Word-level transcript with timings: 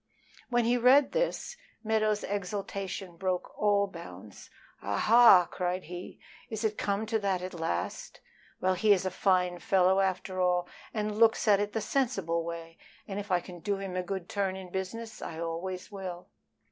When 0.49 0.65
he 0.65 0.77
read 0.79 1.11
this, 1.11 1.55
Meadows' 1.83 2.23
exultation 2.23 3.17
broke 3.17 3.55
all 3.55 3.85
bounds. 3.85 4.49
"Ah 4.81 4.97
ha!" 4.97 5.47
cried 5.51 5.83
he, 5.83 6.19
"is 6.49 6.63
it 6.63 6.75
come 6.75 7.05
to 7.05 7.19
that 7.19 7.43
at 7.43 7.53
last? 7.53 8.19
Well, 8.59 8.73
he 8.73 8.93
is 8.93 9.05
a 9.05 9.11
fine 9.11 9.59
fellow 9.59 9.99
after 9.99 10.41
all, 10.41 10.67
and 10.91 11.19
looks 11.19 11.47
at 11.47 11.59
it 11.59 11.73
the 11.73 11.81
sensible 11.81 12.43
way, 12.43 12.79
and 13.07 13.19
if 13.19 13.29
I 13.29 13.41
can 13.41 13.59
do 13.59 13.77
him 13.77 13.95
a 13.95 14.01
good 14.01 14.27
turn 14.27 14.55
in 14.55 14.71
business 14.71 15.21
I 15.21 15.39
always 15.39 15.91
will." 15.91 16.29